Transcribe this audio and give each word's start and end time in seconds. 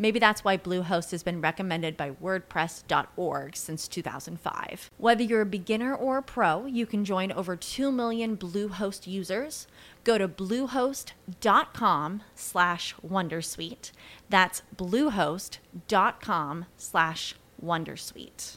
Maybe 0.00 0.18
that's 0.18 0.42
why 0.42 0.56
Bluehost 0.56 1.10
has 1.10 1.22
been 1.22 1.42
recommended 1.42 1.94
by 1.94 2.12
WordPress.org 2.12 3.54
since 3.54 3.86
2005. 3.86 4.90
Whether 4.96 5.22
you're 5.22 5.42
a 5.42 5.46
beginner 5.46 5.94
or 5.94 6.16
a 6.16 6.22
pro, 6.22 6.64
you 6.64 6.86
can 6.86 7.04
join 7.04 7.30
over 7.30 7.54
2 7.54 7.92
million 7.92 8.34
Bluehost 8.38 9.06
users. 9.06 9.66
Go 10.04 10.16
to 10.16 10.26
bluehost.com 10.26 12.22
slash 12.34 12.94
Wondersuite. 13.06 13.92
That's 14.30 14.62
bluehost.com 14.74 16.64
slash 16.78 17.34
Wondersuite. 17.62 18.56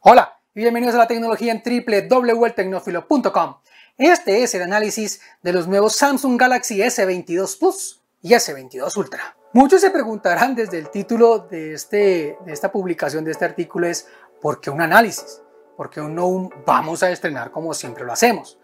Hola 0.00 0.34
y 0.54 0.60
bienvenidos 0.60 0.94
a 0.94 0.98
la 0.98 1.06
tecnología 1.06 1.50
en 1.52 1.62
www.tecnofilo.com. 1.64 3.54
Este 3.96 4.42
es 4.42 4.54
el 4.54 4.60
análisis 4.60 5.22
de 5.42 5.54
los 5.54 5.66
nuevos 5.66 5.96
Samsung 5.96 6.38
Galaxy 6.38 6.82
S22 6.82 7.58
Plus 7.58 8.03
y 8.24 8.32
S22 8.32 8.96
Ultra. 8.96 9.36
Muchos 9.52 9.82
se 9.82 9.90
preguntarán 9.90 10.54
desde 10.54 10.78
el 10.78 10.88
título 10.88 11.40
de, 11.40 11.74
este, 11.74 12.38
de 12.44 12.52
esta 12.52 12.72
publicación, 12.72 13.22
de 13.22 13.30
este 13.30 13.44
artículo, 13.44 13.86
es 13.86 14.08
¿por 14.40 14.62
qué 14.62 14.70
un 14.70 14.80
análisis? 14.80 15.42
¿Por 15.76 15.90
qué 15.90 16.00
no 16.00 16.26
un 16.26 16.50
vamos 16.64 17.02
a 17.02 17.10
estrenar 17.10 17.50
como 17.50 17.74
siempre 17.74 18.02
lo 18.02 18.12
hacemos? 18.12 18.58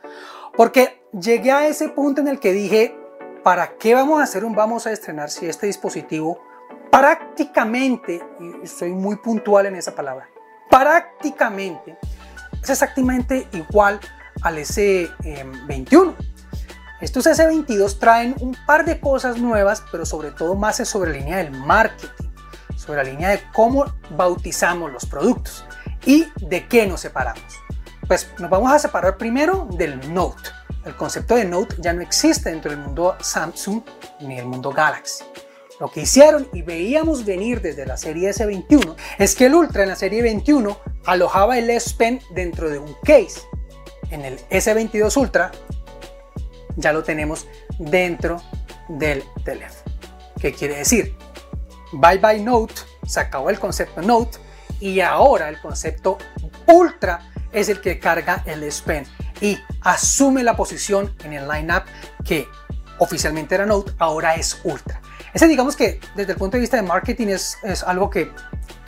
Porque 0.57 1.05
llegué 1.13 1.53
a 1.53 1.69
ese 1.69 1.91
punto 1.91 2.23
en 2.23 2.29
el 2.29 2.41
que 2.41 2.55
dije, 2.55 2.97
¿para 3.45 3.77
qué 3.77 3.95
vamos 3.95 4.21
a 4.21 4.25
hacer 4.25 4.47
un 4.47 4.55
vamos 4.55 4.87
a 4.87 4.93
estrenar 4.93 5.29
si 5.29 5.47
este 5.47 5.67
dispositivo 5.67 6.41
prácticamente, 6.91 8.23
y 8.63 8.67
soy 8.67 8.93
muy 8.93 9.17
puntual 9.17 9.67
en 9.67 9.77
esa 9.77 9.95
palabra, 9.95 10.27
prácticamente 10.71 11.99
es 12.63 12.71
exactamente 12.71 13.47
igual 13.53 14.01
al 14.41 14.57
S21? 14.57 16.30
Estos 17.01 17.27
S22 17.27 17.99
traen 17.99 18.35
un 18.41 18.55
par 18.67 18.85
de 18.85 19.01
cosas 19.01 19.39
nuevas, 19.39 19.83
pero 19.91 20.05
sobre 20.05 20.33
todo 20.33 20.55
más 20.55 20.81
es 20.81 20.89
sobre 20.89 21.13
la 21.13 21.19
línea 21.19 21.37
del 21.39 21.51
marketing, 21.51 22.29
sobre 22.77 23.03
la 23.03 23.11
línea 23.11 23.31
de 23.31 23.41
cómo 23.55 23.87
bautizamos 24.11 24.93
los 24.93 25.07
productos 25.07 25.65
y 26.05 26.27
de 26.43 26.67
qué 26.69 26.87
nos 26.87 27.01
separamos. 27.01 27.43
Pues 28.07 28.29
nos 28.39 28.51
vamos 28.51 28.71
a 28.71 28.79
separar 28.79 29.17
primero 29.17 29.67
del 29.73 30.13
Note. 30.13 30.51
El 30.85 30.95
concepto 30.95 31.37
de 31.37 31.47
Note 31.47 31.77
ya 31.79 31.95
no 31.95 32.03
existe 32.03 32.51
dentro 32.51 32.71
del 32.71 32.81
mundo 32.81 33.17
Samsung 33.21 33.83
ni 34.21 34.39
el 34.39 34.45
mundo 34.45 34.71
Galaxy. 34.71 35.25
Lo 35.79 35.91
que 35.91 36.03
hicieron 36.03 36.49
y 36.53 36.61
veíamos 36.61 37.25
venir 37.25 37.63
desde 37.63 37.87
la 37.87 37.97
serie 37.97 38.29
S21 38.29 38.95
es 39.19 39.35
que 39.35 39.47
el 39.47 39.55
Ultra 39.55 39.85
en 39.85 39.89
la 39.89 39.97
serie 39.97 40.21
21 40.21 40.77
alojaba 41.07 41.57
el 41.57 41.71
S 41.71 41.95
Pen 41.97 42.21
dentro 42.35 42.69
de 42.69 42.79
un 42.79 42.95
case. 43.03 43.41
En 44.11 44.27
el 44.27 44.39
S22 44.51 45.17
Ultra 45.17 45.51
ya 46.77 46.93
lo 46.93 47.03
tenemos 47.03 47.47
dentro 47.79 48.43
del 48.89 49.23
teléfono. 49.45 49.95
¿Qué 50.41 50.53
quiere 50.53 50.77
decir? 50.77 51.17
Bye 51.93 52.19
bye 52.19 52.41
Note, 52.41 52.75
se 53.07 53.21
acabó 53.21 53.51
el 53.51 53.59
concepto 53.59 54.01
Note 54.03 54.39
y 54.81 55.01
ahora 55.01 55.49
el 55.49 55.61
concepto 55.61 56.19
Ultra 56.67 57.21
es 57.53 57.69
el 57.69 57.81
que 57.81 57.99
carga 57.99 58.43
el 58.47 58.63
S 58.63 58.83
Pen 58.85 59.05
y 59.41 59.59
asume 59.83 60.43
la 60.43 60.57
posición 60.57 61.15
en 61.25 61.33
el 61.33 61.49
lineup 61.49 61.85
que 62.25 62.47
oficialmente 62.99 63.55
era 63.55 63.67
Note, 63.67 63.93
ahora 63.99 64.35
es 64.35 64.61
Ultra. 64.65 65.01
Ese 65.33 65.47
digamos 65.49 65.77
que 65.77 66.01
desde 66.15 66.33
el 66.33 66.39
punto 66.39 66.57
de 66.57 66.61
vista 66.61 66.77
de 66.77 66.83
marketing 66.83 67.29
es, 67.29 67.59
es 67.63 67.83
algo 67.83 68.11
que 68.11 68.31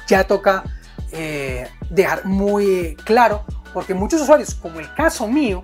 ya 0.07 0.25
toca 0.25 0.65
eh, 1.13 1.69
dejar 1.91 2.25
muy 2.25 2.97
claro 3.05 3.45
porque 3.73 3.95
muchos 3.95 4.21
usuarios, 4.21 4.55
como 4.55 4.81
el 4.81 4.93
caso 4.95 5.27
mío, 5.27 5.63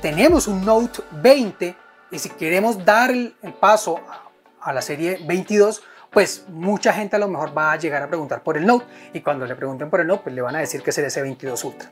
tenemos 0.00 0.46
un 0.46 0.64
Note 0.64 1.02
20 1.12 1.76
y 2.10 2.18
si 2.18 2.28
queremos 2.30 2.84
dar 2.84 3.10
el, 3.10 3.34
paso 3.60 4.00
a, 4.60 4.72
la 4.72 4.82
serie 4.82 5.18
22, 5.26 5.82
pues 6.10 6.44
mucha 6.48 6.92
gente 6.92 7.16
a 7.16 7.18
lo 7.18 7.28
mejor 7.28 7.56
va 7.56 7.72
a 7.72 7.76
llegar 7.76 8.02
a 8.02 8.08
preguntar 8.08 8.42
por 8.42 8.56
el 8.56 8.66
Note 8.66 8.86
y 9.12 9.20
cuando 9.20 9.46
le 9.46 9.54
pregunten 9.56 9.90
por 9.90 10.00
el 10.00 10.06
Note, 10.06 10.22
pues 10.24 10.34
le 10.34 10.42
van 10.42 10.56
a 10.56 10.60
decir 10.60 10.82
que 10.82 10.90
es 10.90 10.98
el 10.98 11.06
S22 11.06 11.64
Ultra. 11.64 11.90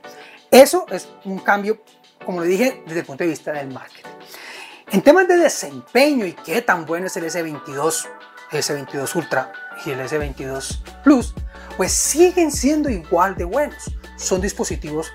Eso 0.50 0.86
es 0.90 1.08
un 1.24 1.38
cambio, 1.40 1.82
como 2.24 2.40
le 2.40 2.46
dije, 2.46 2.82
desde 2.86 3.00
el 3.00 3.06
punto 3.06 3.24
de 3.24 3.30
vista 3.30 3.52
del 3.52 3.68
marketing. 3.72 4.10
En 4.92 5.02
temas 5.02 5.26
de 5.26 5.38
desempeño 5.38 6.26
y 6.26 6.32
qué 6.32 6.62
tan 6.62 6.86
bueno 6.86 7.06
es 7.06 7.16
el 7.16 7.24
S22, 7.24 8.06
el 8.52 8.62
S22 8.62 9.16
Ultra 9.16 9.52
y 9.84 9.90
el 9.90 10.00
S22 10.00 11.02
Plus, 11.02 11.34
pues 11.76 11.92
siguen 11.92 12.52
siendo 12.52 12.88
igual 12.88 13.34
de 13.34 13.44
buenos. 13.44 13.90
Son 14.16 14.40
dispositivos 14.40 15.10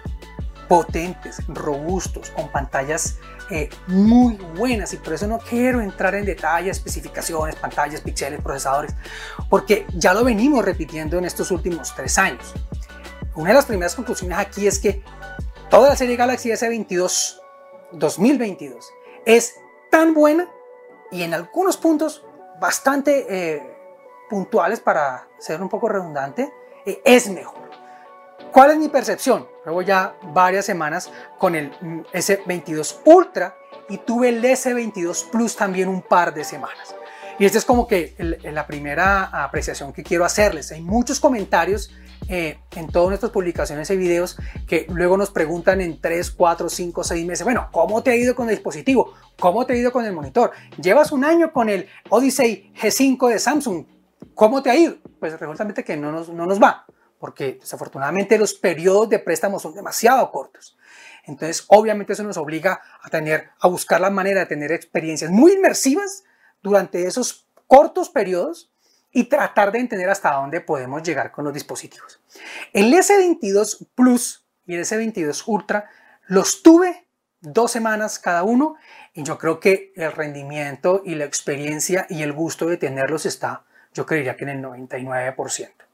potentes, 0.69 1.41
robustos, 1.47 2.30
con 2.30 2.50
pantallas 2.50 3.18
eh, 3.50 3.69
muy 3.88 4.35
buenas 4.56 4.94
y 4.94 4.97
por 4.97 5.13
eso 5.13 5.25
no 5.25 5.40
quiero 5.40 5.81
entrar 5.81 6.13
en 6.13 6.24
detalle, 6.24 6.69
especificaciones, 6.69 7.56
pantallas, 7.56 8.02
píxeles, 8.02 8.40
procesadores, 8.40 8.94
porque 9.50 9.88
ya 9.96 10.13
lo 10.13 10.24
venimos 10.24 10.63
repitiendo 10.63 11.18
en 11.18 11.25
estos 11.25 11.50
últimos 11.50 11.94
tres 11.96 12.19
años. 12.19 12.53
Una 13.35 13.50
de 13.50 13.56
las 13.56 13.66
primeras 13.66 13.96
conclusiones 13.96 14.38
aquí 14.38 14.68
es 14.68 14.78
que 14.78 15.03
toda 15.69 15.90
la 15.90 15.96
serie 15.96 16.16
Galaxy 16.16 16.50
S22 16.50 17.41
2022 17.94 18.94
es 19.25 19.56
tan 19.90 20.13
buena 20.13 20.47
y 21.12 21.24
en 21.24 21.34
algunos 21.34 21.78
puntos 21.78 22.24
bastante 22.59 23.25
eh, 23.28 23.75
puntuales 24.30 24.80
para 24.80 25.28
ser 25.40 25.63
un 25.63 25.69
poco 25.69 25.90
redundante, 25.90 26.53
eh, 26.86 27.01
es 27.03 27.28
mejor. 27.28 27.69
¿Cuál 28.59 28.72
es 28.72 28.78
mi 28.78 28.90
percepción? 28.90 29.47
Luego 29.64 29.81
ya 29.84 30.18
varias 30.34 30.66
semanas 30.66 31.09
con 31.38 31.56
el 31.56 31.72
S22 32.12 32.97
Ultra 33.06 33.56
y 33.88 34.00
tuve 34.00 34.28
el 34.28 34.44
S22 34.44 35.30
Plus 35.30 35.56
también 35.56 35.88
un 35.88 36.02
par 36.02 36.34
de 36.34 36.44
semanas. 36.44 36.94
Y 37.40 37.46
esta 37.46 37.58
es 37.58 37.64
como 37.64 37.88
que 37.88 38.18
la 38.44 38.68
primera 38.68 39.28
apreciación 39.46 39.94
que 39.94 40.03
quiero 40.03 40.25
hacerles. 40.25 40.74
Hay 40.74 40.81
muchos 40.81 41.22
comentarios 41.22 41.90
eh, 42.28 42.59
en 42.75 42.88
todas 42.88 43.08
nuestras 43.08 43.31
publicaciones 43.31 43.90
y 43.92 43.96
videos 43.96 44.38
que 44.68 44.86
luego 44.90 45.16
nos 45.16 45.31
preguntan 45.31 45.80
en 45.80 46.02
3, 46.02 46.30
4, 46.30 46.68
5, 46.68 47.03
6 47.06 47.25
meses, 47.25 47.46
bueno, 47.46 47.69
¿cómo 47.72 48.03
te 48.03 48.12
ha 48.12 48.16
ido 48.18 48.36
con 48.36 48.50
el 48.50 48.56
dispositivo? 48.56 49.14
¿Cómo 49.40 49.66
te 49.66 49.72
ha 49.72 49.78
ido 49.78 49.94
con 49.94 50.03
el 50.03 50.12
monitor? 50.12 50.52
Llevas 50.81 51.14
un 51.14 51.24
año 51.24 51.53
con 51.53 51.69
el 51.69 51.88
Odyssey 52.09 52.74
G5 52.78 53.30
de 53.30 53.40
Samsung. 53.40 53.86
¿Cómo 54.36 54.62
te 54.62 54.69
ha 54.69 54.75
ido? 54.75 54.98
Pues 55.18 55.40
resulta 55.40 55.81
que 55.81 55.96
no 55.96 56.12
nos, 56.12 56.28
no 56.28 56.46
nos 56.46 56.62
va 56.62 56.86
porque 57.19 57.57
desafortunadamente 57.59 58.38
los 58.38 58.53
periodos 58.53 59.09
de 59.09 59.19
préstamo 59.19 59.59
son 59.59 59.75
demasiado 59.75 60.31
cortos. 60.31 60.78
Entonces, 61.25 61.66
obviamente 61.68 62.13
eso 62.13 62.24
nos 62.24 62.38
obliga 62.38 62.81
a 63.02 63.09
tener, 63.09 63.52
a 63.59 63.68
buscar 63.68 64.02
la 64.02 64.09
manera 64.09 64.40
de 64.41 64.46
tener 64.47 64.72
experiencias 64.72 65.30
muy 65.30 65.53
inmersivas 65.53 66.24
durante 66.62 67.06
esos 67.06 67.46
cortos 67.68 68.09
periodos 68.09 68.72
y 69.12 69.25
tratar 69.25 69.71
de 69.71 69.80
entender 69.80 70.10
hasta 70.10 70.33
dónde 70.33 70.62
podemos 70.62 71.04
llegar 71.04 71.31
con 71.31 71.45
los 71.45 71.54
dispositivos. 71.54 72.21
El 72.74 72.94
S22 72.94 73.88
Plus 73.94 74.45
y 74.66 74.75
el 74.75 74.81
S22 74.81 75.44
Ultra 75.45 75.89
los 76.27 76.63
tuve 76.63 77.07
dos 77.42 77.71
semanas 77.71 78.19
cada 78.19 78.44
uno 78.44 78.75
y 79.13 79.24
yo 79.24 79.38
creo 79.38 79.60
que 79.60 79.92
el 79.95 80.12
rendimiento 80.12 81.01
y 81.06 81.16
la 81.16 81.25
experiencia 81.25 82.06
y 82.10 82.21
el 82.21 82.33
gusto 82.33 82.68
de 82.68 82.77
tenerlos 82.77 83.25
está, 83.25 83.66
yo 83.94 84.06
creería 84.06 84.36
que 84.36 84.44
en 84.44 84.50
el 84.50 84.62
99% 84.62 85.88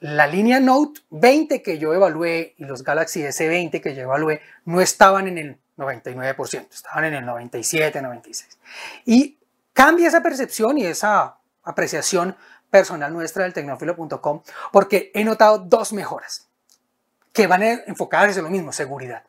la 0.00 0.26
línea 0.26 0.60
Note 0.60 1.00
20 1.10 1.62
que 1.62 1.78
yo 1.78 1.94
evalué 1.94 2.54
y 2.58 2.64
los 2.64 2.82
Galaxy 2.82 3.22
S20 3.22 3.80
que 3.80 3.94
yo 3.94 4.02
evalué 4.02 4.40
no 4.64 4.80
estaban 4.80 5.28
en 5.28 5.38
el 5.38 5.58
99%, 5.76 6.68
estaban 6.70 7.04
en 7.04 7.14
el 7.14 7.26
97, 7.26 8.02
96. 8.02 8.58
Y 9.06 9.38
cambia 9.72 10.08
esa 10.08 10.22
percepción 10.22 10.78
y 10.78 10.86
esa 10.86 11.36
apreciación 11.62 12.36
personal 12.70 13.12
nuestra 13.12 13.44
del 13.44 13.52
tecnofilo.com 13.52 14.42
porque 14.72 15.10
he 15.14 15.24
notado 15.24 15.58
dos 15.58 15.92
mejoras 15.92 16.48
que 17.32 17.46
van 17.46 17.62
enfocadas 17.62 18.36
en 18.36 18.44
lo 18.44 18.50
mismo, 18.50 18.72
seguridad. 18.72 19.22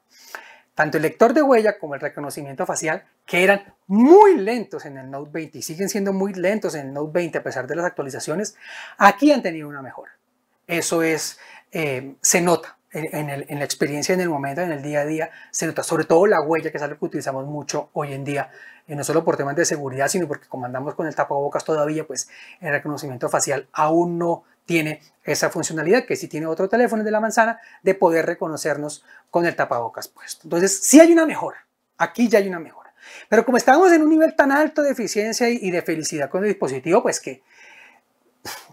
tanto 0.73 0.97
el 0.97 1.03
lector 1.03 1.33
de 1.33 1.41
huella 1.41 1.79
como 1.79 1.95
el 1.95 2.01
reconocimiento 2.01 2.65
facial, 2.65 3.03
que 3.25 3.43
eran 3.43 3.73
muy 3.87 4.37
lentos 4.37 4.85
en 4.85 4.97
el 4.97 5.09
Note 5.09 5.31
20 5.33 5.57
y 5.57 5.61
siguen 5.61 5.89
siendo 5.89 6.13
muy 6.13 6.33
lentos 6.33 6.75
en 6.75 6.87
el 6.87 6.93
Note 6.93 7.11
20 7.13 7.39
a 7.39 7.43
pesar 7.43 7.67
de 7.67 7.75
las 7.75 7.85
actualizaciones, 7.85 8.55
aquí 8.97 9.31
han 9.31 9.41
tenido 9.41 9.67
una 9.67 9.81
mejora. 9.81 10.16
Eso 10.67 11.01
es, 11.01 11.39
eh, 11.71 12.15
se 12.21 12.41
nota 12.41 12.77
en, 12.91 13.59
la 13.59 13.65
experiencia, 13.65 14.13
en 14.13 14.21
el 14.21 14.29
momento, 14.29 14.61
en 14.61 14.71
el 14.71 14.81
día 14.81 15.01
a 15.01 15.05
día, 15.05 15.29
se 15.51 15.67
nota 15.67 15.83
sobre 15.83 16.05
todo 16.05 16.25
la 16.25 16.41
huella, 16.41 16.71
que 16.71 16.77
es 16.77 16.83
algo 16.83 16.97
que 16.97 17.05
utilizamos 17.05 17.45
mucho 17.45 17.89
hoy 17.93 18.13
en 18.13 18.23
día, 18.23 18.49
y 18.87 18.95
no 18.95 19.03
solo 19.03 19.23
por 19.23 19.37
temas 19.37 19.55
de 19.55 19.65
seguridad, 19.65 20.07
sino 20.07 20.27
porque 20.27 20.47
como 20.47 20.65
andamos 20.65 20.95
con 20.95 21.07
el 21.07 21.15
tapabocas 21.15 21.63
todavía, 21.65 22.05
pues 22.05 22.29
el 22.61 22.71
reconocimiento 22.71 23.29
facial 23.29 23.67
aún 23.73 24.17
no 24.17 24.43
tiene 24.65 25.01
esa 25.23 25.49
funcionalidad 25.49 26.05
que 26.05 26.15
si 26.15 26.27
tiene 26.27 26.47
otro 26.47 26.67
teléfono 26.69 27.03
de 27.03 27.11
la 27.11 27.19
manzana 27.19 27.59
de 27.83 27.93
poder 27.93 28.25
reconocernos 28.25 29.03
con 29.29 29.45
el 29.45 29.55
tapabocas 29.55 30.07
puesto. 30.07 30.41
Entonces, 30.45 30.79
sí 30.83 30.99
hay 30.99 31.11
una 31.11 31.25
mejora. 31.25 31.65
Aquí 31.97 32.27
ya 32.27 32.39
hay 32.39 32.47
una 32.47 32.59
mejora. 32.59 32.93
Pero 33.29 33.45
como 33.45 33.57
estamos 33.57 33.91
en 33.91 34.01
un 34.01 34.09
nivel 34.09 34.35
tan 34.35 34.51
alto 34.51 34.83
de 34.83 34.91
eficiencia 34.91 35.49
y 35.49 35.71
de 35.71 35.81
felicidad 35.81 36.29
con 36.29 36.43
el 36.43 36.49
dispositivo, 36.49 37.01
pues 37.01 37.19
que 37.19 37.41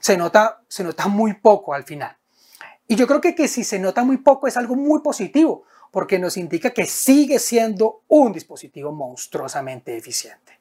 se 0.05 0.19
nota, 0.19 0.61
se 0.69 0.85
nota 0.85 1.09
muy 1.09 1.33
poco 1.33 1.73
al 1.73 1.85
final. 1.85 2.15
Y 2.87 2.95
yo 2.95 3.07
creo 3.07 3.23
que, 3.23 3.35
que 3.35 3.49
si 3.49 3.65
se 3.65 3.79
nota 3.79 4.05
muy 4.05 4.19
poco 4.19 4.47
es 4.47 4.59
algo 4.59 4.75
muy 4.75 5.01
positivo, 5.01 5.65
porque 5.91 6.19
nos 6.19 6.37
indica 6.37 6.73
que 6.75 6.85
sigue 6.85 7.39
siendo 7.39 8.03
un 8.09 8.31
dispositivo 8.31 8.93
monstruosamente 8.93 9.97
eficiente. 9.97 10.61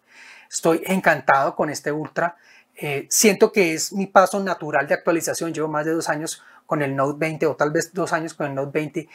Estoy 0.49 0.81
encantado 0.85 1.57
con 1.57 1.69
este 1.69 1.91
Ultra. 1.91 2.37
Eh, 2.73 3.05
siento 3.09 3.51
que 3.51 3.73
es 3.73 3.91
mi 3.91 4.07
paso 4.07 4.39
natural 4.41 4.87
de 4.87 4.93
actualización. 4.93 5.53
Llevo 5.53 5.67
más 5.67 5.85
de 5.85 5.91
dos 5.91 6.07
años 6.07 6.41
con 6.65 6.81
el 6.81 6.95
Note 6.95 7.17
20 7.19 7.45
o 7.47 7.57
tal 7.57 7.71
vez 7.71 7.93
dos 7.93 8.13
años 8.13 8.33
con 8.35 8.47
el 8.47 8.55
Note 8.55 8.71
20 8.71 9.09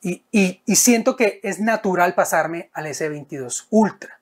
y, 0.00 0.22
y, 0.32 0.76
siento 0.76 1.14
que 1.14 1.40
es 1.42 1.60
natural 1.60 2.14
pasarme 2.14 2.70
al 2.72 2.86
S22 2.86 3.66
Ultra. 3.68 4.18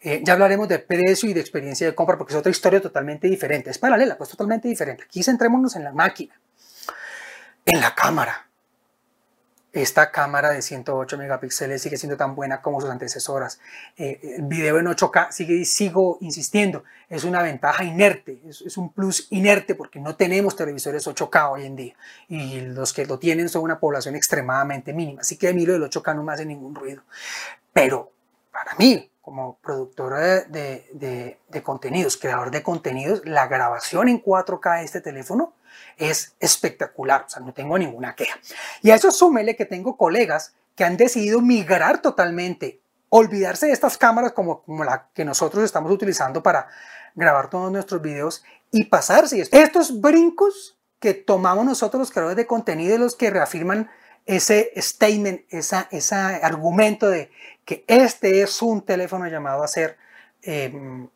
Eh, 0.00 0.22
ya 0.24 0.32
hablaremos 0.32 0.68
de 0.68 0.78
precio 0.78 1.28
y 1.28 1.34
de 1.34 1.40
experiencia 1.40 1.86
de 1.86 1.94
compra 1.94 2.16
porque 2.16 2.32
es 2.32 2.38
otra 2.38 2.50
historia 2.50 2.80
totalmente 2.80 3.28
diferente. 3.28 3.70
Es 3.70 3.78
paralela, 3.78 4.16
pues 4.16 4.30
totalmente 4.30 4.68
diferente. 4.68 5.04
Aquí 5.04 5.22
centrémonos 5.22 5.76
en 5.76 5.84
la 5.84 5.92
máquina, 5.92 6.34
en 7.66 7.80
la 7.80 7.94
cámara 7.94 8.50
esta 9.72 10.10
cámara 10.10 10.50
de 10.50 10.62
108 10.62 11.16
megapíxeles 11.16 11.82
sigue 11.82 11.96
siendo 11.96 12.16
tan 12.16 12.34
buena 12.34 12.60
como 12.60 12.80
sus 12.80 12.90
antecesoras. 12.90 13.60
Eh, 13.96 14.18
el 14.38 14.42
video 14.42 14.78
en 14.78 14.86
8K, 14.86 15.30
sigue, 15.30 15.64
sigo 15.64 16.18
insistiendo, 16.20 16.84
es 17.08 17.24
una 17.24 17.42
ventaja 17.42 17.84
inerte, 17.84 18.40
es, 18.48 18.76
un 18.76 18.92
plus 18.92 19.28
inerte 19.30 19.74
porque 19.74 20.00
no 20.00 20.16
tenemos 20.16 20.56
televisores 20.56 21.06
8K 21.06 21.52
hoy 21.52 21.66
en 21.66 21.76
día 21.76 21.94
y 22.28 22.60
los 22.60 22.92
que 22.92 23.06
lo 23.06 23.18
tienen 23.18 23.48
son 23.48 23.62
una 23.62 23.78
población 23.78 24.16
extremadamente 24.16 24.92
mínima. 24.92 25.20
Así 25.20 25.36
que 25.36 25.48
a 25.48 25.52
mí 25.52 25.64
lo 25.64 25.74
del 25.74 25.82
8K 25.82 26.16
no 26.16 26.22
me 26.22 26.32
hace 26.32 26.44
ningún 26.44 26.74
ruido. 26.74 27.02
Pero 27.72 28.12
para 28.50 28.74
mí, 28.74 29.09
como 29.30 29.58
productor 29.62 30.18
de, 30.48 31.38
de 31.48 31.62
contenidos, 31.62 32.16
creador 32.16 32.50
de 32.50 32.64
contenidos, 32.64 33.22
la 33.24 33.46
grabación 33.46 34.08
en 34.08 34.20
4K 34.20 34.80
de 34.80 34.84
este 34.84 35.00
teléfono 35.00 35.52
es 35.96 36.34
espectacular, 36.40 37.26
o 37.28 37.30
sea, 37.30 37.40
no 37.40 37.52
tengo 37.54 37.78
ninguna 37.78 38.16
queja. 38.16 38.40
Y 38.82 38.90
a 38.90 38.96
eso 38.96 39.12
súmele 39.12 39.54
que 39.54 39.66
tengo 39.66 39.96
colegas 39.96 40.52
que 40.74 40.82
han 40.82 40.96
decidido 40.96 41.40
migrar 41.40 42.02
totalmente, 42.02 42.80
olvidarse 43.08 43.66
de 43.66 43.72
estas 43.72 43.96
cámaras 43.96 44.32
como, 44.32 44.62
como 44.62 44.82
la 44.82 45.06
que 45.14 45.24
nosotros 45.24 45.62
estamos 45.62 45.92
utilizando 45.92 46.42
para 46.42 46.66
grabar 47.14 47.50
todos 47.50 47.70
nuestros 47.70 48.02
videos 48.02 48.42
y 48.72 48.86
pasarse. 48.86 49.48
Estos 49.52 50.00
brincos 50.00 50.76
que 50.98 51.14
tomamos 51.14 51.64
nosotros 51.64 52.00
los 52.00 52.10
creadores 52.10 52.36
de 52.36 52.48
contenido, 52.48 52.98
los 52.98 53.14
que 53.14 53.30
reafirman 53.30 53.90
ese 54.36 54.72
statement, 54.76 55.42
esa, 55.50 55.88
ese 55.90 56.14
argumento 56.14 57.08
de 57.08 57.30
que 57.64 57.84
este 57.86 58.42
es 58.42 58.62
un 58.62 58.82
teléfono 58.82 59.26
llamado 59.26 59.62
a 59.62 59.68
ser 59.68 59.96
em, 60.42 61.08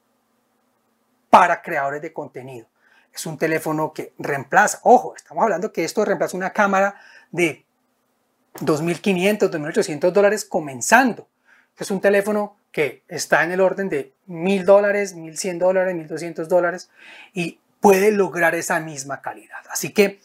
para 1.31 1.63
creadores 1.63 2.03
de 2.03 2.13
contenido 2.13 2.67
es 3.15 3.27
un 3.27 3.39
teléfono 3.39 3.93
que 3.93 4.13
reemplaza, 4.19 4.81
ojo, 4.83 5.15
estamos 5.15 5.43
hablando 5.45 5.73
que 5.73 5.85
esto 5.85 6.05
reemplaza 6.05 6.37
una 6.37 6.51
cámara 6.51 6.97
de 7.31 7.65
2.500, 8.57 9.51
2.800 9.51 10.11
dólares 10.11 10.45
comenzando. 10.45 11.29
Es 11.79 11.91
un 11.91 12.01
teléfono 12.01 12.57
que 12.73 13.03
está 13.07 13.45
en 13.45 13.53
el 13.53 13.61
orden 13.61 13.89
de 13.89 14.13
1.000 14.29 14.65
dólares, 14.65 15.15
1.100 15.15 15.59
dólares, 15.59 15.95
1.200 15.95 16.47
dólares 16.47 16.91
y 17.33 17.61
puede 17.81 18.11
lograr 18.11 18.55
esa 18.57 18.81
misma 18.81 19.23
calidad. 19.23 19.63
Así 19.71 19.93
que 19.93 20.21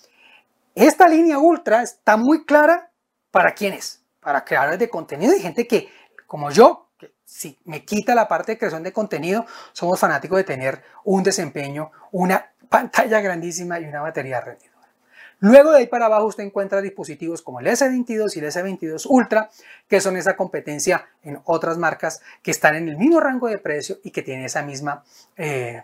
esta 0.88 1.08
línea 1.10 1.38
ultra 1.38 1.82
está 1.82 2.16
muy 2.16 2.46
clara 2.46 2.92
para 3.32 3.54
quiénes, 3.54 4.02
para 4.22 4.46
creadores 4.46 4.80
de 4.80 4.90
contenido 4.90 5.36
y 5.36 5.42
gente 5.42 5.68
que, 5.68 5.90
como 6.26 6.52
yo, 6.52 6.90
que 6.98 7.14
si 7.26 7.60
me 7.66 7.84
quita 7.84 8.16
la 8.16 8.28
parte 8.28 8.54
de 8.54 8.58
creación 8.58 8.84
de 8.84 8.94
contenido, 8.94 9.46
somos 9.74 10.00
fanáticos 10.00 10.38
de 10.38 10.46
tener 10.46 10.82
un 11.04 11.22
desempeño, 11.22 11.92
una 12.12 12.52
pantalla 12.70 13.20
grandísima 13.20 13.80
y 13.80 13.86
una 13.86 14.02
batería 14.02 14.40
rendidora. 14.40 14.80
Luego 15.42 15.72
de 15.72 15.80
ahí 15.80 15.88
para 15.88 16.06
abajo 16.06 16.28
usted 16.28 16.44
encuentra 16.44 16.82
dispositivos 16.82 17.42
como 17.42 17.60
el 17.60 17.68
S22 17.68 18.36
y 18.36 18.40
el 18.40 18.46
S22 18.46 19.06
Ultra, 19.10 19.50
que 19.88 20.02
son 20.02 20.18
esa 20.18 20.36
competencia 20.36 21.08
en 21.24 21.42
otras 21.46 21.78
marcas 21.78 22.22
que 22.42 22.52
están 22.52 22.76
en 22.76 22.90
el 22.90 22.98
mismo 22.98 23.20
rango 23.20 23.48
de 23.48 23.58
precio 23.58 24.00
y 24.04 24.12
que 24.12 24.22
tienen 24.22 24.46
esa 24.46 24.62
misma... 24.62 25.04
Eh... 25.36 25.84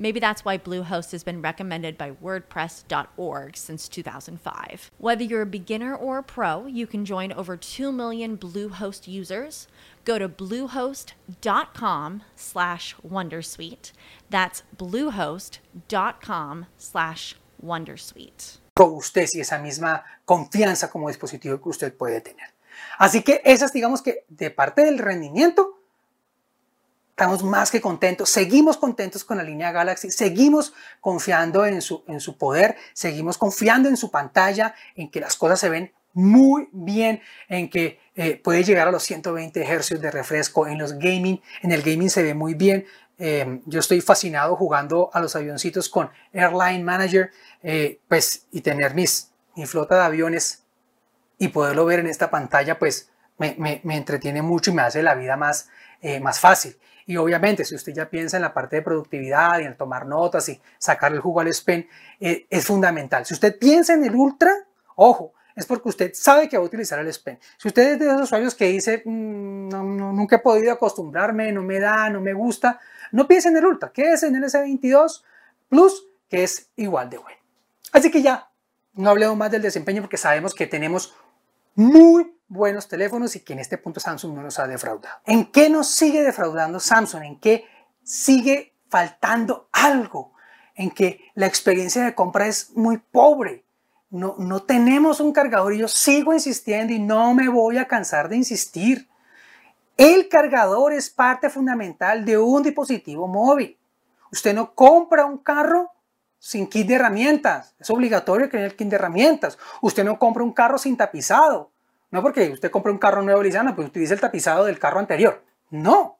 Maybe 0.00 0.18
that's 0.18 0.46
why 0.46 0.56
Bluehost 0.56 1.12
has 1.12 1.22
been 1.22 1.42
recommended 1.42 1.98
by 1.98 2.12
WordPress.org 2.12 3.54
since 3.54 3.86
2005. 3.86 4.90
Whether 4.96 5.24
you're 5.24 5.42
a 5.42 5.46
beginner 5.46 5.94
or 5.94 6.16
a 6.16 6.22
pro, 6.22 6.64
you 6.64 6.86
can 6.86 7.04
join 7.04 7.32
over 7.34 7.54
2 7.58 7.92
million 7.92 8.38
Bluehost 8.38 9.06
users. 9.06 9.68
Go 10.06 10.18
to 10.18 10.26
bluehost.com 10.26 12.22
slash 12.34 12.96
Wondersuite. 13.06 13.92
That's 14.30 14.62
bluehost.com 14.78 16.66
slash 16.78 17.36
Wondersuite. 17.62 18.58
Usted 18.78 19.28
y 19.34 19.40
esa 19.40 19.58
misma 19.58 20.02
confianza 20.24 20.90
como 20.90 21.08
dispositivo 21.08 21.60
que 21.60 21.68
usted 21.68 21.94
puede 21.94 22.22
tener. 22.22 22.48
Así 22.98 23.22
que 23.22 23.42
esas, 23.44 23.74
digamos 23.74 24.00
que 24.00 24.24
de 24.30 24.50
parte 24.50 24.82
del 24.82 24.98
rendimiento, 24.98 25.79
estamos 27.20 27.44
más 27.44 27.70
que 27.70 27.82
contentos, 27.82 28.30
seguimos 28.30 28.78
contentos 28.78 29.24
con 29.24 29.36
la 29.36 29.42
línea 29.42 29.72
Galaxy, 29.72 30.10
seguimos 30.10 30.72
confiando 31.02 31.66
en 31.66 31.82
su, 31.82 32.02
en 32.08 32.18
su 32.18 32.38
poder, 32.38 32.78
seguimos 32.94 33.36
confiando 33.36 33.90
en 33.90 33.98
su 33.98 34.10
pantalla, 34.10 34.74
en 34.94 35.10
que 35.10 35.20
las 35.20 35.36
cosas 35.36 35.60
se 35.60 35.68
ven 35.68 35.92
muy 36.14 36.70
bien, 36.72 37.20
en 37.50 37.68
que 37.68 38.00
eh, 38.14 38.40
puede 38.42 38.64
llegar 38.64 38.88
a 38.88 38.90
los 38.90 39.02
120 39.02 39.62
Hz 39.66 40.00
de 40.00 40.10
refresco 40.10 40.66
en 40.66 40.78
los 40.78 40.94
gaming, 40.94 41.42
en 41.60 41.72
el 41.72 41.82
gaming 41.82 42.08
se 42.08 42.22
ve 42.22 42.32
muy 42.32 42.54
bien. 42.54 42.86
Eh, 43.18 43.60
yo 43.66 43.80
estoy 43.80 44.00
fascinado 44.00 44.56
jugando 44.56 45.10
a 45.12 45.20
los 45.20 45.36
avioncitos 45.36 45.90
con 45.90 46.08
Airline 46.32 46.82
Manager, 46.82 47.30
eh, 47.62 48.00
pues 48.08 48.46
y 48.50 48.62
tener 48.62 48.94
mis, 48.94 49.30
mi 49.56 49.66
flota 49.66 49.96
de 49.96 50.04
aviones 50.04 50.62
y 51.36 51.48
poderlo 51.48 51.84
ver 51.84 51.98
en 51.98 52.06
esta 52.06 52.30
pantalla, 52.30 52.78
pues 52.78 53.10
me, 53.36 53.56
me, 53.58 53.82
me 53.84 53.98
entretiene 53.98 54.40
mucho 54.40 54.70
y 54.70 54.74
me 54.74 54.80
hace 54.80 55.02
la 55.02 55.14
vida 55.14 55.36
más, 55.36 55.68
más 56.22 56.40
fácil. 56.40 56.78
Y 57.10 57.16
obviamente, 57.16 57.64
si 57.64 57.74
usted 57.74 57.92
ya 57.92 58.08
piensa 58.08 58.36
en 58.36 58.42
la 58.44 58.54
parte 58.54 58.76
de 58.76 58.82
productividad 58.82 59.58
y 59.58 59.64
en 59.64 59.76
tomar 59.76 60.06
notas 60.06 60.48
y 60.48 60.60
sacar 60.78 61.12
el 61.12 61.18
jugo 61.18 61.40
al 61.40 61.52
SPEN, 61.52 61.88
eh, 62.20 62.46
es 62.48 62.64
fundamental. 62.64 63.26
Si 63.26 63.34
usted 63.34 63.58
piensa 63.58 63.94
en 63.94 64.04
el 64.04 64.14
Ultra, 64.14 64.52
ojo, 64.94 65.32
es 65.56 65.66
porque 65.66 65.88
usted 65.88 66.12
sabe 66.14 66.48
que 66.48 66.56
va 66.56 66.62
a 66.62 66.66
utilizar 66.66 67.00
el 67.00 67.12
SPEN. 67.12 67.40
Si 67.56 67.66
usted 67.66 67.94
es 67.94 67.98
de 67.98 68.06
esos 68.06 68.20
usuarios 68.20 68.54
que 68.54 68.66
dice, 68.66 69.02
mm, 69.04 69.70
nunca 70.14 70.36
he 70.36 70.38
podido 70.38 70.70
acostumbrarme, 70.70 71.50
no 71.50 71.64
me 71.64 71.80
da, 71.80 72.08
no 72.10 72.20
me 72.20 72.32
gusta, 72.32 72.78
no 73.10 73.26
piense 73.26 73.48
en 73.48 73.56
el 73.56 73.66
Ultra, 73.66 73.90
quédese 73.92 74.28
en 74.28 74.36
el 74.36 74.44
S22 74.44 75.24
Plus, 75.68 76.06
que 76.28 76.44
es 76.44 76.70
igual 76.76 77.10
de 77.10 77.18
bueno. 77.18 77.40
Así 77.90 78.12
que 78.12 78.22
ya, 78.22 78.52
no 78.94 79.10
hablemos 79.10 79.36
más 79.36 79.50
del 79.50 79.62
desempeño 79.62 80.00
porque 80.00 80.16
sabemos 80.16 80.54
que 80.54 80.68
tenemos 80.68 81.12
muy 81.74 82.34
buenos 82.48 82.88
teléfonos 82.88 83.36
y 83.36 83.40
que 83.40 83.52
en 83.52 83.60
este 83.60 83.78
punto 83.78 84.00
Samsung 84.00 84.34
no 84.34 84.42
nos 84.42 84.58
ha 84.58 84.66
defraudado. 84.66 85.16
¿En 85.24 85.46
qué 85.46 85.70
nos 85.70 85.88
sigue 85.88 86.22
defraudando 86.22 86.80
Samsung? 86.80 87.22
¿En 87.22 87.40
qué 87.40 87.64
sigue 88.02 88.74
faltando 88.88 89.68
algo? 89.72 90.32
En 90.74 90.90
que 90.90 91.20
la 91.34 91.46
experiencia 91.46 92.04
de 92.04 92.14
compra 92.14 92.46
es 92.48 92.70
muy 92.76 92.98
pobre. 92.98 93.64
No, 94.10 94.34
no 94.38 94.64
tenemos 94.64 95.20
un 95.20 95.32
cargador 95.32 95.72
y 95.72 95.78
yo 95.78 95.88
sigo 95.88 96.34
insistiendo 96.34 96.92
y 96.92 96.98
no 96.98 97.32
me 97.34 97.48
voy 97.48 97.78
a 97.78 97.86
cansar 97.86 98.28
de 98.28 98.36
insistir. 98.36 99.08
El 99.96 100.28
cargador 100.28 100.92
es 100.92 101.10
parte 101.10 101.50
fundamental 101.50 102.24
de 102.24 102.36
un 102.38 102.62
dispositivo 102.62 103.28
móvil. 103.28 103.78
Usted 104.32 104.54
no 104.54 104.74
compra 104.74 105.26
un 105.26 105.38
carro 105.38 105.92
sin 106.40 106.66
kit 106.68 106.88
de 106.88 106.94
herramientas. 106.94 107.76
Es 107.78 107.90
obligatorio 107.90 108.48
tener 108.48 108.74
kit 108.74 108.88
de 108.88 108.96
herramientas. 108.96 109.58
Usted 109.82 110.02
no 110.02 110.18
compra 110.18 110.42
un 110.42 110.52
carro 110.52 110.78
sin 110.78 110.96
tapizado. 110.96 111.70
No 112.10 112.22
porque 112.22 112.50
usted 112.50 112.72
compra 112.72 112.90
un 112.90 112.98
carro 112.98 113.22
nuevo 113.22 113.40
Lizana, 113.42 113.76
pues 113.76 113.86
utiliza 113.86 114.14
el 114.14 114.20
tapizado 114.20 114.64
del 114.64 114.80
carro 114.80 114.98
anterior. 114.98 115.44
No. 115.68 116.18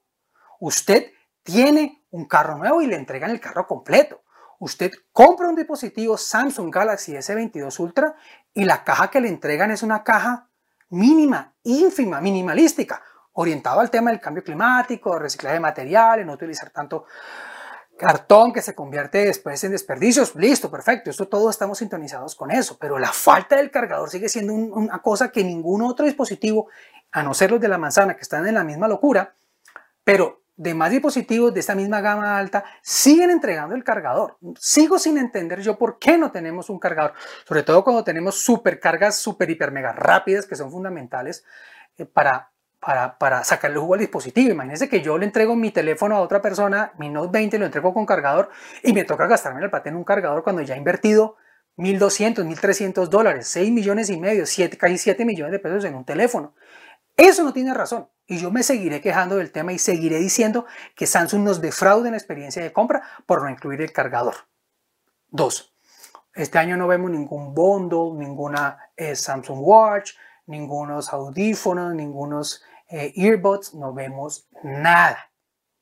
Usted 0.60 1.10
tiene 1.42 2.04
un 2.10 2.26
carro 2.26 2.56
nuevo 2.56 2.82
y 2.82 2.86
le 2.86 2.94
entregan 2.94 3.30
el 3.30 3.40
carro 3.40 3.66
completo. 3.66 4.22
Usted 4.60 4.92
compra 5.10 5.48
un 5.48 5.56
dispositivo 5.56 6.18
Samsung 6.18 6.72
Galaxy 6.72 7.14
S22 7.14 7.80
Ultra 7.80 8.14
y 8.52 8.64
la 8.64 8.84
caja 8.84 9.10
que 9.10 9.20
le 9.20 9.28
entregan 9.28 9.70
es 9.70 9.82
una 9.82 10.04
caja 10.04 10.48
mínima, 10.90 11.54
ínfima, 11.62 12.20
minimalística, 12.20 13.02
orientada 13.32 13.80
al 13.80 13.90
tema 13.90 14.10
del 14.10 14.20
cambio 14.20 14.44
climático, 14.44 15.18
reciclaje 15.18 15.54
de 15.54 15.60
materiales, 15.60 16.26
no 16.26 16.34
utilizar 16.34 16.68
tanto 16.70 17.06
cartón 18.00 18.54
que 18.54 18.62
se 18.62 18.74
convierte 18.74 19.26
después 19.26 19.62
en 19.62 19.72
desperdicios, 19.72 20.34
listo, 20.34 20.70
perfecto, 20.70 21.10
esto 21.10 21.28
todo 21.28 21.50
estamos 21.50 21.76
sintonizados 21.76 22.34
con 22.34 22.50
eso, 22.50 22.78
pero 22.80 22.98
la 22.98 23.12
falta 23.12 23.56
del 23.56 23.70
cargador 23.70 24.08
sigue 24.08 24.30
siendo 24.30 24.54
una 24.54 25.00
cosa 25.02 25.30
que 25.30 25.44
ningún 25.44 25.82
otro 25.82 26.06
dispositivo, 26.06 26.68
a 27.12 27.22
no 27.22 27.34
ser 27.34 27.50
los 27.50 27.60
de 27.60 27.68
la 27.68 27.76
manzana 27.76 28.16
que 28.16 28.22
están 28.22 28.46
en 28.46 28.54
la 28.54 28.64
misma 28.64 28.88
locura, 28.88 29.34
pero 30.02 30.44
demás 30.56 30.90
dispositivos 30.90 31.52
de 31.52 31.60
esta 31.60 31.74
misma 31.74 32.00
gama 32.00 32.38
alta 32.38 32.64
siguen 32.80 33.28
entregando 33.28 33.74
el 33.74 33.84
cargador. 33.84 34.38
Sigo 34.58 34.98
sin 34.98 35.18
entender 35.18 35.60
yo 35.60 35.76
por 35.76 35.98
qué 35.98 36.16
no 36.16 36.32
tenemos 36.32 36.70
un 36.70 36.78
cargador, 36.78 37.12
sobre 37.46 37.64
todo 37.64 37.84
cuando 37.84 38.02
tenemos 38.02 38.36
supercargas 38.36 39.16
super 39.16 39.50
hiper 39.50 39.72
mega 39.72 39.92
rápidas 39.92 40.46
que 40.46 40.56
son 40.56 40.70
fundamentales 40.70 41.44
eh, 41.98 42.06
para 42.06 42.50
para, 42.80 43.18
para 43.18 43.44
sacarle 43.44 43.78
jugo 43.78 43.94
al 43.94 44.00
dispositivo. 44.00 44.50
Imagínense 44.50 44.88
que 44.88 45.02
yo 45.02 45.18
le 45.18 45.26
entrego 45.26 45.54
mi 45.54 45.70
teléfono 45.70 46.16
a 46.16 46.20
otra 46.20 46.40
persona, 46.40 46.92
mi 46.98 47.08
Note 47.08 47.30
20, 47.32 47.58
lo 47.58 47.66
entrego 47.66 47.94
con 47.94 48.06
cargador 48.06 48.50
y 48.82 48.92
me 48.92 49.04
toca 49.04 49.26
gastarme 49.26 49.62
el 49.62 49.70
paté 49.70 49.90
en 49.90 49.96
un 49.96 50.04
cargador 50.04 50.42
cuando 50.42 50.62
ya 50.62 50.74
he 50.74 50.78
invertido 50.78 51.36
1.200, 51.76 52.44
1.300 52.44 53.06
dólares, 53.08 53.46
6 53.48 53.70
millones 53.70 54.10
y 54.10 54.18
medio, 54.18 54.46
7, 54.46 54.76
casi 54.76 54.98
7 54.98 55.24
millones 55.24 55.52
de 55.52 55.58
pesos 55.58 55.84
en 55.84 55.94
un 55.94 56.04
teléfono. 56.04 56.54
Eso 57.16 57.44
no 57.44 57.52
tiene 57.52 57.74
razón. 57.74 58.08
Y 58.26 58.38
yo 58.38 58.50
me 58.50 58.62
seguiré 58.62 59.00
quejando 59.00 59.36
del 59.36 59.50
tema 59.50 59.72
y 59.72 59.78
seguiré 59.78 60.18
diciendo 60.18 60.64
que 60.94 61.06
Samsung 61.06 61.42
nos 61.42 61.60
defrauda 61.60 62.08
en 62.08 62.12
la 62.12 62.18
experiencia 62.18 62.62
de 62.62 62.72
compra 62.72 63.02
por 63.26 63.42
no 63.42 63.50
incluir 63.50 63.82
el 63.82 63.92
cargador. 63.92 64.34
Dos, 65.28 65.74
este 66.34 66.58
año 66.58 66.76
no 66.76 66.86
vemos 66.86 67.10
ningún 67.10 67.54
bundle, 67.54 68.16
ninguna 68.16 68.78
eh, 68.96 69.16
Samsung 69.16 69.58
Watch, 69.60 70.12
ningunos 70.50 71.12
audífonos, 71.12 71.94
ningunos 71.94 72.62
eh, 72.88 73.12
earbuds, 73.16 73.74
no 73.74 73.94
vemos 73.94 74.48
nada. 74.62 75.30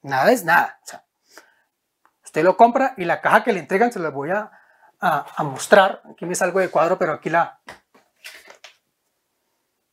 Nada 0.03 0.31
es 0.31 0.45
nada. 0.45 0.79
usted 2.23 2.45
lo 2.45 2.57
compra 2.57 2.95
y 2.97 3.05
la 3.05 3.21
caja 3.21 3.43
que 3.43 3.53
le 3.53 3.61
entregan 3.61 3.91
se 3.91 3.99
la 3.99 4.11
voy 4.11 4.31
a, 4.31 4.53
a, 5.01 5.43
mostrar. 5.43 6.03
Aquí 6.13 6.27
me 6.27 6.35
salgo 6.35 6.61
de 6.61 6.71
cuadro, 6.71 6.99
pero 6.99 7.15
aquí 7.15 7.31
la... 7.31 7.61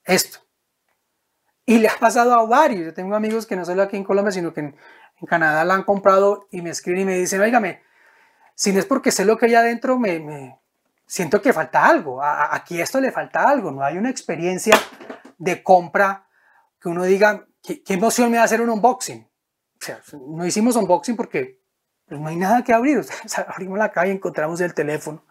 Esto. 0.04 0.40
Y 1.66 1.80
le 1.80 1.88
ha 1.88 1.98
pasado 1.98 2.34
a 2.34 2.46
varios. 2.46 2.86
Yo 2.86 2.94
tengo 2.94 3.16
amigos 3.16 3.48
que 3.48 3.56
no 3.56 3.66
solo 3.66 3.82
aquí 3.82 3.98
en 3.98 4.04
Colombia, 4.04 4.32
sino 4.32 4.54
que 4.54 4.60
en, 4.60 4.78
Canadá 5.28 5.64
la 5.64 5.74
han 5.74 5.84
comprado 5.84 6.48
y 6.52 6.62
me 6.62 6.70
escriben 6.70 7.02
y 7.02 7.06
me 7.06 7.18
dicen, 7.18 7.42
oígame, 7.42 7.82
si 8.54 8.74
no 8.74 8.80
es 8.80 8.86
porque 8.86 9.12
sé 9.12 9.26
lo 9.26 9.38
que 9.38 9.46
hay 9.46 9.56
adentro, 9.56 9.98
me 9.98 10.60
siento 11.06 11.42
que 11.42 11.54
falta 11.54 11.86
algo. 11.86 12.22
A, 12.22 12.56
aquí 12.56 12.80
esto 12.80 13.00
le 13.00 13.12
falta 13.12 13.48
algo. 13.48 13.72
No 13.72 13.84
hay 13.84 13.98
una 13.98 14.10
experiencia 14.10 14.76
de 15.38 15.64
compra 15.64 16.28
que 16.80 16.90
uno 16.90 17.04
diga, 17.04 17.46
¿qué, 17.62 17.82
emoción 17.88 18.32
me 18.32 18.38
va 18.38 18.44
a 18.44 18.46
hacer 18.46 18.62
un 18.62 18.70
unboxing? 18.70 19.28
O 19.82 19.86
sea, 19.86 20.00
no 20.28 20.46
hicimos 20.46 20.76
unboxing 20.76 21.16
porque 21.16 21.62
pues, 22.08 22.20
no 22.20 22.28
hay 22.28 22.36
nada 22.36 22.64
que 22.64 22.74
abrir. 22.74 23.00
O 23.26 23.28
sea, 23.28 23.46
abrimos 23.50 23.78
la 23.78 23.92
caja 23.92 24.08
y 24.08 24.12
encontramos 24.12 24.62
el 24.62 24.74
teléfono. 24.74 25.26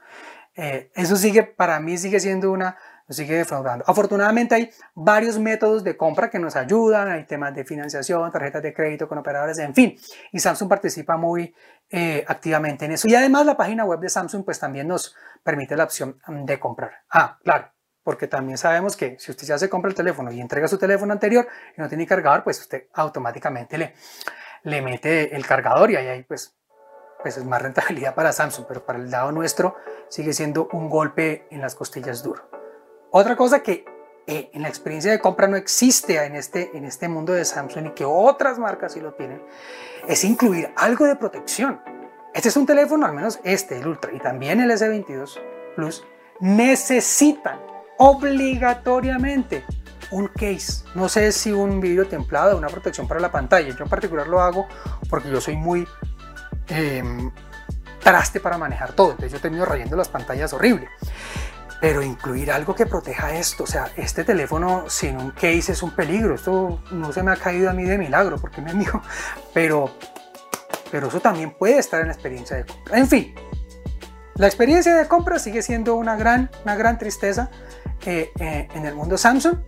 Eh, 0.57 0.91
eso 0.95 1.17
sigue, 1.17 1.43
para 1.43 1.81
mí 1.81 1.99
sigue 1.99 2.21
siendo 2.21 2.53
una, 2.53 2.77
nos 3.07 3.17
sigue 3.17 3.37
defraudando. 3.37 3.85
Afortunadamente 3.87 4.55
hay 4.55 4.71
varios 4.95 5.39
métodos 5.39 5.85
de 5.85 5.97
compra 5.97 6.31
que 6.31 6.39
nos 6.39 6.57
ayudan, 6.57 7.09
hay 7.09 7.25
temas 7.25 7.55
de 7.55 7.65
financiación, 7.65 8.31
tarjetas 8.33 8.63
de 8.63 8.73
crédito 8.73 9.09
con 9.09 9.19
operadores, 9.19 9.59
en 9.59 9.75
fin, 9.75 9.99
y 10.33 10.39
Samsung 10.39 10.69
participa 10.69 11.17
muy 11.17 11.55
eh, 11.91 12.25
activamente 12.27 12.87
en 12.87 12.93
eso. 12.93 13.07
Y 13.09 13.15
además 13.15 13.47
la 13.47 13.57
página 13.57 13.85
web 13.85 14.01
de 14.01 14.09
Samsung 14.09 14.45
pues 14.45 14.59
también 14.59 14.89
nos 14.89 15.15
permite 15.43 15.77
la 15.77 15.85
opción 15.85 16.19
de 16.27 16.59
comprar. 16.59 16.93
Ah, 17.11 17.39
claro, 17.43 17.71
porque 18.03 18.27
también 18.27 18.59
sabemos 18.59 18.97
que 18.97 19.17
si 19.19 19.31
usted 19.31 19.47
ya 19.47 19.59
se 19.59 19.69
compra 19.69 19.91
el 19.91 19.95
teléfono 19.95 20.33
y 20.33 20.41
entrega 20.41 20.69
su 20.69 20.79
teléfono 20.79 21.13
anterior 21.13 21.47
y 21.77 21.81
no 21.81 21.89
tiene 21.89 22.07
cargador, 22.07 22.43
pues 22.43 22.61
usted 22.61 22.89
automáticamente 22.95 23.77
le, 23.77 23.95
le 24.63 24.83
mete 24.83 25.37
el 25.37 25.47
cargador 25.47 25.91
y 25.91 25.97
ahí 25.97 26.23
pues, 26.23 26.57
pues 27.23 27.37
es 27.37 27.45
más 27.45 27.61
rentabilidad 27.61 28.15
para 28.15 28.33
Samsung, 28.33 28.65
pero 28.67 28.85
para 28.85 28.99
el 28.99 29.11
lado 29.11 29.31
nuestro 29.31 29.77
sigue 30.09 30.33
siendo 30.33 30.69
un 30.73 30.89
golpe 30.89 31.47
en 31.51 31.61
las 31.61 31.75
costillas 31.75 32.23
duro. 32.23 32.64
Otra 33.17 33.37
cosa 33.37 33.63
que 33.63 33.85
eh, 34.27 34.51
en 34.53 34.63
la 34.63 34.69
experiencia 34.69 35.13
de 35.13 35.21
compra 35.21 35.47
no 35.47 35.57
existe 35.57 36.21
en 36.25 36.35
este, 36.35 36.77
en 36.77 36.85
este 36.85 37.09
mundo 37.09 37.33
de 37.33 37.45
Samsung 37.45 37.87
y 37.87 37.91
que 37.91 38.05
otras 38.05 38.59
marcas 38.59 38.95
sí 38.95 39.01
lo 39.01 39.13
tienen, 39.13 39.41
es 40.09 40.25
incluir 40.25 40.73
algo 40.75 41.05
de 41.05 41.15
protección. 41.15 41.81
Este 42.35 42.49
es 42.49 42.57
un 42.57 42.67
teléfono, 42.67 43.07
al 43.07 43.13
menos 43.13 43.39
este, 43.45 43.79
el 43.79 43.87
Ultra, 43.87 44.13
y 44.13 44.19
también 44.19 44.61
el 44.61 44.73
S22 44.73 45.39
Plus, 45.77 46.05
necesitan 46.41 47.61
obligatoriamente 47.99 49.63
un 50.11 50.27
case. 50.27 50.83
No 50.97 51.09
sé 51.09 51.31
si 51.31 51.53
un 51.53 51.79
vidrio 51.79 52.09
templado, 52.09 52.59
una 52.59 52.67
protección 52.67 53.07
para 53.07 53.21
la 53.21 53.31
pantalla. 53.31 53.69
Yo 53.69 53.85
en 53.85 53.91
particular 53.91 54.27
lo 54.27 54.41
hago 54.41 54.67
porque 55.09 55.31
yo 55.31 55.41
soy 55.41 55.55
muy 55.55 55.87
em, 56.67 57.31
traste 58.03 58.41
para 58.41 58.59
manejar 58.59 58.93
todo. 58.93 59.13
Entonces 59.13 59.31
yo 59.31 59.41
termino 59.41 59.65
rayando 59.65 59.95
las 59.95 60.09
pantallas 60.09 60.53
horrible. 60.53 60.89
Pero 61.85 62.03
incluir 62.03 62.51
algo 62.51 62.75
que 62.75 62.87
proteja 62.87 63.35
esto, 63.35 63.65
o 63.65 63.67
sea, 63.67 63.91
este 63.99 64.25
teléfono 64.25 64.89
sin 64.89 65.19
un 65.19 65.33
case 65.33 65.73
es 65.73 65.83
un 65.83 65.91
peligro. 65.91 66.35
Esto 66.35 66.83
no 66.93 67.13
se 67.13 67.23
me 67.23 67.31
ha 67.31 67.37
caído 67.37 67.69
a 67.69 67.75
mí 67.75 67.85
de 67.85 67.99
milagro, 67.99 68.39
porque 68.39 68.63
me 68.63 68.71
amigo. 68.71 69.03
Pero, 69.53 69.95
pero 70.91 71.09
eso 71.09 71.21
también 71.21 71.51
puede 71.51 71.77
estar 71.77 72.01
en 72.01 72.07
la 72.07 72.15
experiencia 72.15 72.57
de 72.57 72.65
compra. 72.65 72.99
En 72.99 73.07
fin, 73.07 73.35
la 74.37 74.47
experiencia 74.47 74.97
de 74.97 75.07
compra 75.07 75.39
sigue 75.39 75.61
siendo 75.61 75.97
una 75.97 76.17
gran, 76.17 76.51
una 76.65 76.75
gran 76.75 76.97
tristeza 76.99 77.51
eh, 78.07 78.33
eh, 78.41 78.67
en 78.75 78.87
el 78.87 78.95
mundo 78.95 79.19
Samsung. 79.19 79.59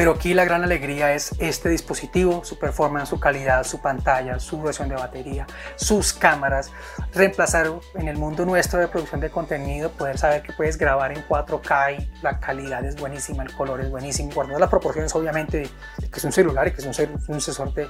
Pero 0.00 0.12
aquí 0.12 0.32
la 0.32 0.46
gran 0.46 0.64
alegría 0.64 1.12
es 1.12 1.34
este 1.40 1.68
dispositivo, 1.68 2.42
su 2.42 2.58
performance, 2.58 3.10
su 3.10 3.20
calidad, 3.20 3.64
su 3.64 3.82
pantalla, 3.82 4.40
su 4.40 4.56
duración 4.56 4.88
de 4.88 4.94
batería, 4.94 5.46
sus 5.76 6.14
cámaras, 6.14 6.72
reemplazar 7.12 7.70
en 7.96 8.08
el 8.08 8.16
mundo 8.16 8.46
nuestro 8.46 8.80
de 8.80 8.88
producción 8.88 9.20
de 9.20 9.28
contenido, 9.28 9.90
poder 9.90 10.16
saber 10.16 10.40
que 10.40 10.54
puedes 10.54 10.78
grabar 10.78 11.12
en 11.12 11.22
4K 11.28 11.98
y 11.98 12.22
la 12.22 12.40
calidad 12.40 12.82
es 12.82 12.96
buenísima, 12.96 13.42
el 13.42 13.52
color 13.52 13.82
es 13.82 13.90
buenísimo, 13.90 14.30
guardando 14.32 14.58
las 14.58 14.70
proporciones 14.70 15.14
obviamente 15.14 15.58
de, 15.58 16.08
que 16.08 16.16
es 16.16 16.24
un 16.24 16.32
celular 16.32 16.66
y 16.66 16.70
que 16.70 16.80
es 16.80 16.86
un, 16.86 17.22
un 17.28 17.40
sensor 17.42 17.74
de, 17.74 17.86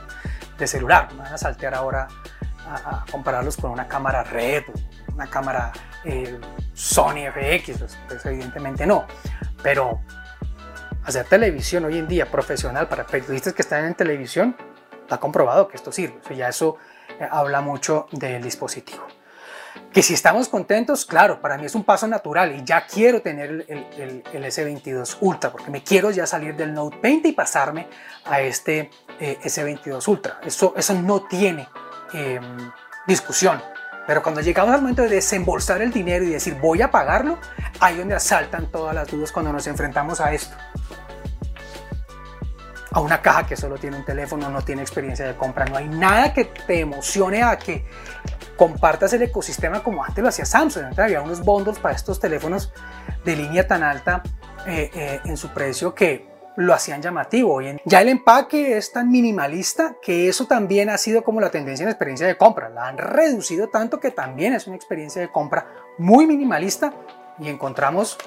de 0.59 0.67
celular. 0.67 1.11
van 1.17 1.33
a 1.33 1.39
saltear 1.39 1.77
ahora 1.77 2.09
a, 2.67 3.05
compararlos 3.09 3.57
con 3.57 3.71
una 3.71 3.87
cámara 3.87 4.25
red, 4.25 4.65
una 5.15 5.29
cámara 5.29 5.71
eh, 6.05 6.41
Sony 6.75 7.31
FX, 7.33 7.79
pues, 7.79 7.99
pues, 8.09 8.27
evidentemente 8.27 8.85
no, 8.85 9.07
pero 9.63 10.01
hacer 11.11 11.27
televisión 11.27 11.85
hoy 11.85 11.99
en 11.99 12.09
día 12.09 12.31
profesional 12.31 12.89
para 12.89 13.07
periodistas 13.07 13.53
que 13.53 13.63
están 13.63 13.85
en 13.85 13.95
televisión, 13.95 14.57
está 15.03 15.19
comprobado 15.19 15.69
que 15.69 15.77
esto 15.77 15.93
sirve, 15.93 16.21
o 16.29 16.33
ya 16.33 16.49
eso 16.49 16.77
eh, 17.19 17.29
habla 17.31 17.61
mucho 17.61 18.07
del 18.13 18.43
dispositivo. 18.43 19.07
Que 19.93 20.03
si 20.03 20.15
estamos 20.15 20.49
contentos, 20.49 21.05
claro, 21.05 21.41
para 21.41 21.57
mí 21.57 21.67
es 21.67 21.75
un 21.75 21.85
paso 21.85 22.07
natural 22.09 22.55
y 22.57 22.65
ya 22.65 22.87
quiero 22.87 23.23
tener 23.23 23.67
el, 23.69 24.23
el, 24.33 24.45
S22 24.45 25.19
Ultra 25.21 25.51
porque 25.51 25.71
me 25.71 25.83
quiero 25.83 26.11
ya 26.11 26.27
salir 26.27 26.57
del 26.57 26.75
Note 26.75 26.99
20 27.01 27.29
y 27.29 27.33
pasarme 27.33 27.89
a 28.25 28.41
este 28.41 28.91
eh, 29.21 29.39
S22 29.43 30.07
Ultra. 30.09 30.41
Eso, 30.45 30.75
eso 30.77 30.95
no 30.95 31.23
tiene 31.27 31.69
Em, 32.13 32.71
discusión. 33.07 33.61
Pero 34.07 34.23
cuando 34.23 34.41
llegamos 34.41 34.75
al 34.75 34.81
momento 34.81 35.03
de 35.03 35.09
desembolsar 35.09 35.83
el 35.83 35.93
dinero 35.93 36.25
y 36.25 36.31
decir 36.31 36.55
voy 36.61 36.83
a 36.83 36.91
pagarlo, 36.91 37.39
ahí 37.79 37.97
donde 37.97 38.15
asaltan 38.15 38.71
todas 38.71 38.95
las 38.95 39.09
dudas 39.09 39.31
cuando 39.31 39.53
nos 39.53 39.67
enfrentamos 39.67 40.21
a 40.21 40.33
esto. 40.33 40.57
A 42.93 43.01
una 43.01 43.23
caja 43.23 43.47
que 43.47 43.57
solo 43.57 43.77
tiene 43.77 43.97
un 43.97 44.05
teléfono, 44.05 44.51
no 44.51 44.63
tiene 44.63 44.83
experiencia 44.83 45.27
de 45.27 45.37
compra, 45.37 45.65
no 45.65 45.77
hay 45.77 45.89
nada 45.89 46.33
que 46.35 46.47
te 46.47 46.81
emocione 46.81 47.43
a 47.43 47.57
que 47.57 47.85
compartas 48.57 49.13
el 49.13 49.23
ecosistema 49.23 49.83
como 49.83 50.05
antes 50.05 50.23
lo 50.23 50.29
hacía 50.29 50.45
Samsung. 50.45 50.99
había 50.99 51.23
unos 51.23 51.43
bundles 51.43 51.79
para 51.79 51.95
estos 51.95 52.19
teléfonos 52.21 52.73
de 53.25 53.37
línea 53.37 53.67
tan 53.67 53.83
alta 53.83 54.23
eh, 54.67 54.91
eh, 54.93 55.21
en 55.25 55.37
su 55.37 55.49
precio 55.49 55.95
que 55.95 56.29
lo 56.57 56.75
hacían 56.75 57.01
llamativo. 57.01 57.61
Ya 57.85 58.03
el 58.03 58.09
empaque 58.09 58.77
es 58.77 58.93
tan 58.93 59.11
minimalista 59.11 59.97
que 60.03 60.29
eso 60.29 60.47
también 60.47 60.91
ha 60.91 60.99
sido 60.99 61.23
como 61.23 61.41
la 61.41 61.51
tendencia 61.51 61.85
en 61.85 61.87
la 61.87 61.93
experiencia 61.93 62.27
de 62.27 62.37
compra. 62.37 62.69
La 62.69 62.87
han 62.87 62.99
reducido 62.99 63.69
tanto 63.69 63.99
que 63.99 64.11
también 64.11 64.53
es 64.53 64.67
una 64.67 64.77
experiencia 64.77 65.23
de 65.23 65.31
compra 65.31 65.67
muy 65.99 66.27
minimalista 66.27 66.93
y 67.39 67.49
encontramos 67.49 68.19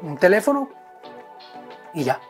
un 0.00 0.18
teléfono 0.18 0.68
y 1.94 2.04
ya. 2.04 2.20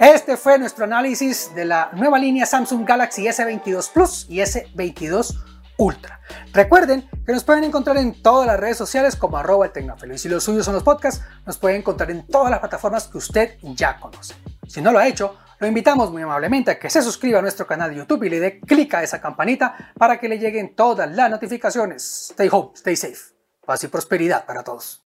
Este 0.00 0.36
fue 0.36 0.60
nuestro 0.60 0.84
análisis 0.84 1.52
de 1.56 1.64
la 1.64 1.90
nueva 1.92 2.20
línea 2.20 2.46
Samsung 2.46 2.86
Galaxy 2.86 3.24
S22 3.24 3.90
Plus 3.92 4.26
y 4.28 4.36
S22 4.36 5.36
Ultra. 5.76 6.20
Recuerden 6.52 7.10
que 7.26 7.32
nos 7.32 7.42
pueden 7.42 7.64
encontrar 7.64 7.96
en 7.96 8.22
todas 8.22 8.46
las 8.46 8.60
redes 8.60 8.76
sociales 8.76 9.16
como 9.16 9.38
arroba 9.38 9.66
el 9.66 9.72
tecnófilo 9.72 10.14
y 10.14 10.18
si 10.18 10.28
los 10.28 10.44
suyos 10.44 10.64
son 10.64 10.74
los 10.74 10.84
podcasts, 10.84 11.24
nos 11.44 11.58
pueden 11.58 11.78
encontrar 11.78 12.12
en 12.12 12.24
todas 12.28 12.48
las 12.48 12.60
plataformas 12.60 13.08
que 13.08 13.18
usted 13.18 13.58
ya 13.62 13.98
conoce. 13.98 14.36
Si 14.68 14.80
no 14.80 14.92
lo 14.92 15.00
ha 15.00 15.08
hecho, 15.08 15.36
lo 15.58 15.66
invitamos 15.66 16.12
muy 16.12 16.22
amablemente 16.22 16.70
a 16.70 16.78
que 16.78 16.90
se 16.90 17.02
suscriba 17.02 17.40
a 17.40 17.42
nuestro 17.42 17.66
canal 17.66 17.90
de 17.90 17.96
YouTube 17.96 18.22
y 18.22 18.30
le 18.30 18.38
dé 18.38 18.60
clic 18.60 18.94
a 18.94 19.02
esa 19.02 19.20
campanita 19.20 19.92
para 19.98 20.20
que 20.20 20.28
le 20.28 20.38
lleguen 20.38 20.76
todas 20.76 21.10
las 21.10 21.28
notificaciones. 21.28 22.30
Stay 22.30 22.48
home, 22.52 22.70
stay 22.76 22.94
safe. 22.94 23.34
Paz 23.66 23.82
y 23.82 23.88
prosperidad 23.88 24.46
para 24.46 24.62
todos. 24.62 25.07